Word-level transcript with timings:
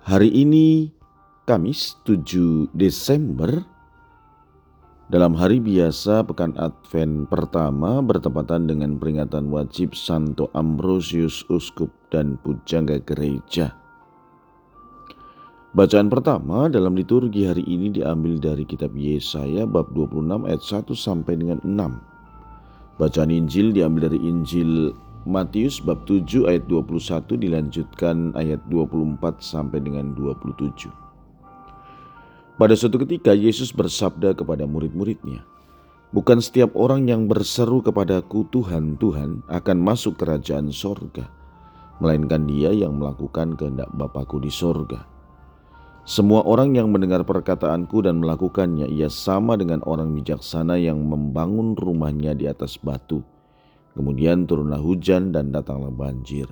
Hari 0.00 0.32
ini 0.32 0.88
Kamis 1.44 2.00
7 2.08 2.72
Desember 2.72 3.60
dalam 5.12 5.36
hari 5.36 5.60
biasa 5.60 6.24
pekan 6.24 6.56
Advent 6.56 7.28
pertama 7.28 8.00
bertepatan 8.00 8.64
dengan 8.64 8.96
peringatan 8.96 9.52
wajib 9.52 9.92
Santo 9.92 10.48
Ambrosius 10.56 11.44
Uskup 11.52 11.92
dan 12.08 12.40
Pujangga 12.40 12.96
Gereja. 13.04 13.76
Bacaan 15.76 16.08
pertama 16.08 16.72
dalam 16.72 16.96
liturgi 16.96 17.44
hari 17.44 17.68
ini 17.68 17.92
diambil 17.92 18.40
dari 18.40 18.64
kitab 18.64 18.96
Yesaya 18.96 19.68
bab 19.68 19.92
26 19.92 20.48
ayat 20.48 20.62
1 20.64 20.96
sampai 20.96 21.34
dengan 21.36 21.60
6. 21.60 22.96
Bacaan 22.96 23.28
Injil 23.28 23.76
diambil 23.76 24.08
dari 24.08 24.20
Injil 24.24 24.96
Matius 25.28 25.84
bab 25.84 26.08
7 26.08 26.48
ayat 26.48 26.64
21 26.64 27.36
dilanjutkan 27.36 28.32
ayat 28.32 28.60
24 28.72 29.20
sampai 29.40 29.84
dengan 29.84 30.16
27. 30.16 30.88
Pada 32.56 32.74
suatu 32.76 32.96
ketika 33.04 33.36
Yesus 33.36 33.72
bersabda 33.72 34.32
kepada 34.32 34.64
murid-muridnya, 34.64 35.44
Bukan 36.10 36.42
setiap 36.42 36.74
orang 36.74 37.06
yang 37.06 37.30
berseru 37.30 37.86
kepadaku 37.86 38.42
Tuhan, 38.50 38.98
Tuhan 38.98 39.46
akan 39.46 39.76
masuk 39.78 40.18
kerajaan 40.18 40.74
sorga, 40.74 41.30
melainkan 42.02 42.50
dia 42.50 42.74
yang 42.74 42.98
melakukan 42.98 43.54
kehendak 43.54 43.86
Bapakku 43.94 44.42
di 44.42 44.50
sorga. 44.50 45.06
Semua 46.02 46.42
orang 46.42 46.74
yang 46.74 46.90
mendengar 46.90 47.22
perkataanku 47.22 48.02
dan 48.02 48.18
melakukannya, 48.18 48.90
ia 48.90 49.06
sama 49.06 49.54
dengan 49.54 49.86
orang 49.86 50.10
bijaksana 50.10 50.82
yang 50.82 50.98
membangun 50.98 51.78
rumahnya 51.78 52.34
di 52.34 52.50
atas 52.50 52.74
batu. 52.82 53.22
Kemudian 53.94 54.46
turunlah 54.46 54.78
hujan 54.78 55.34
dan 55.34 55.50
datanglah 55.50 55.90
banjir. 55.90 56.46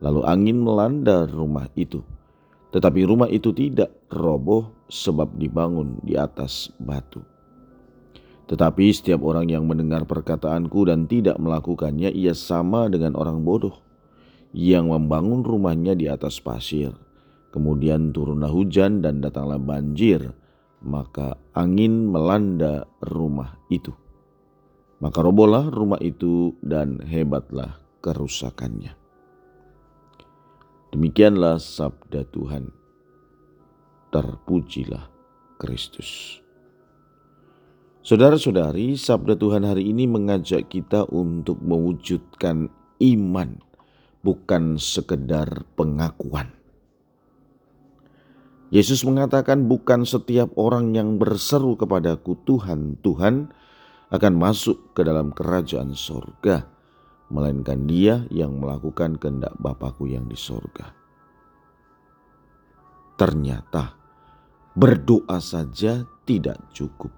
Lalu 0.00 0.20
angin 0.24 0.58
melanda 0.64 1.28
rumah 1.28 1.68
itu. 1.76 2.00
Tetapi 2.72 3.04
rumah 3.04 3.28
itu 3.28 3.52
tidak 3.52 3.92
roboh 4.08 4.72
sebab 4.88 5.36
dibangun 5.36 6.00
di 6.00 6.16
atas 6.16 6.72
batu. 6.80 7.20
Tetapi 8.48 8.90
setiap 8.90 9.22
orang 9.22 9.46
yang 9.46 9.68
mendengar 9.68 10.08
perkataanku 10.08 10.88
dan 10.88 11.06
tidak 11.06 11.38
melakukannya, 11.38 12.10
ia 12.10 12.34
sama 12.34 12.90
dengan 12.90 13.14
orang 13.14 13.44
bodoh 13.46 13.78
yang 14.50 14.90
membangun 14.90 15.46
rumahnya 15.46 15.94
di 15.94 16.10
atas 16.10 16.42
pasir. 16.42 16.90
Kemudian 17.54 18.10
turunlah 18.10 18.50
hujan 18.50 19.02
dan 19.02 19.22
datanglah 19.22 19.58
banjir, 19.58 20.34
maka 20.82 21.38
angin 21.54 22.10
melanda 22.10 22.86
rumah 23.02 23.58
itu 23.70 23.94
maka 25.00 25.24
robohlah 25.24 25.72
rumah 25.72 25.98
itu 26.04 26.52
dan 26.60 27.00
hebatlah 27.00 27.80
kerusakannya. 28.04 28.92
Demikianlah 30.92 31.56
sabda 31.56 32.28
Tuhan. 32.28 32.68
Terpujilah 34.12 35.08
Kristus. 35.56 36.42
Saudara-saudari, 38.00 38.96
sabda 38.96 39.36
Tuhan 39.36 39.62
hari 39.64 39.92
ini 39.92 40.08
mengajak 40.08 40.72
kita 40.72 41.06
untuk 41.12 41.60
mewujudkan 41.60 42.72
iman, 42.98 43.60
bukan 44.24 44.80
sekedar 44.80 45.62
pengakuan. 45.78 46.50
Yesus 48.74 49.06
mengatakan, 49.06 49.68
"Bukan 49.70 50.08
setiap 50.08 50.50
orang 50.58 50.96
yang 50.96 51.20
berseru 51.22 51.78
kepadaku, 51.78 52.34
Tuhan, 52.46 52.98
Tuhan, 53.04 53.52
akan 54.10 54.34
masuk 54.34 54.90
ke 54.90 55.06
dalam 55.06 55.30
kerajaan 55.30 55.94
sorga, 55.94 56.66
melainkan 57.30 57.86
dia 57.86 58.26
yang 58.34 58.58
melakukan 58.58 59.14
kehendak 59.14 59.54
Bapakku 59.54 60.10
yang 60.10 60.26
di 60.26 60.34
sorga. 60.34 60.90
Ternyata 63.14 63.94
berdoa 64.74 65.38
saja 65.38 66.02
tidak 66.26 66.58
cukup. 66.74 67.14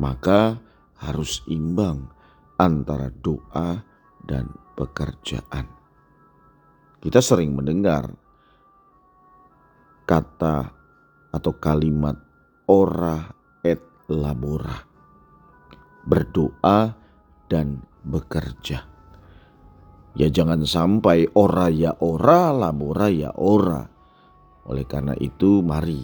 Maka 0.00 0.56
harus 1.04 1.44
imbang 1.52 2.08
antara 2.56 3.12
doa 3.12 3.84
dan 4.24 4.48
pekerjaan. 4.72 5.68
Kita 7.00 7.20
sering 7.20 7.52
mendengar 7.52 8.08
kata 10.08 10.72
atau 11.28 11.52
kalimat 11.60 12.16
ora 12.68 13.28
et 13.60 13.80
labora 14.08 14.89
berdoa, 16.10 16.98
dan 17.46 17.86
bekerja. 18.02 18.86
Ya 20.18 20.26
jangan 20.26 20.66
sampai 20.66 21.30
ora 21.38 21.70
ya 21.70 21.94
ora, 22.02 22.50
labora 22.50 23.06
ya 23.06 23.30
ora. 23.38 23.86
Oleh 24.66 24.82
karena 24.86 25.14
itu 25.18 25.62
mari 25.62 26.02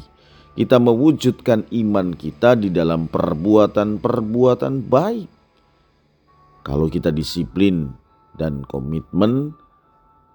kita 0.56 0.80
mewujudkan 0.80 1.68
iman 1.68 2.16
kita 2.16 2.56
di 2.56 2.72
dalam 2.72 3.12
perbuatan-perbuatan 3.12 4.88
baik. 4.88 5.30
Kalau 6.64 6.88
kita 6.88 7.12
disiplin 7.12 7.92
dan 8.34 8.64
komitmen 8.64 9.52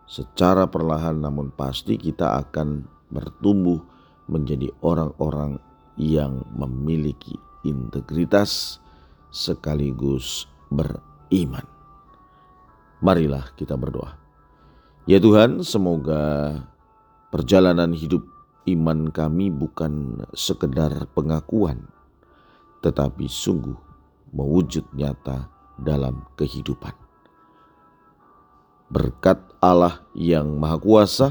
secara 0.05 0.69
perlahan 0.69 1.25
namun 1.25 1.49
pasti 1.49 1.97
kita 1.97 2.37
akan 2.37 2.85
bertumbuh 3.09 3.81
menjadi 4.29 4.69
orang-orang 4.85 5.57
yang 5.97 6.45
memiliki 6.53 7.35
integritas, 7.65 8.79
sekaligus 9.31 10.45
beriman. 10.69 11.65
Marilah 13.01 13.49
kita 13.57 13.73
berdoa. 13.79 14.13
Ya 15.09 15.17
Tuhan, 15.17 15.65
semoga 15.65 16.53
perjalanan 17.33 17.95
hidup 17.97 18.21
iman 18.69 19.09
kami 19.09 19.49
bukan 19.49 20.21
sekedar 20.37 21.09
pengakuan, 21.17 21.89
tetapi 22.85 23.25
sungguh 23.25 23.73
mewujud 24.29 24.85
nyata 24.93 25.49
dalam 25.81 26.21
kehidupan. 26.37 26.93
Berkat 28.91 29.39
Allah 29.63 30.05
yang 30.13 30.59
Maha 30.59 30.77
Kuasa 30.77 31.27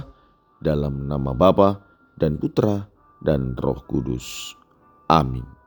dalam 0.58 1.06
nama 1.06 1.30
Bapa 1.36 1.78
dan 2.18 2.40
Putra 2.40 2.88
dan 3.22 3.54
Roh 3.54 3.84
Kudus. 3.84 4.56
Amin. 5.06 5.59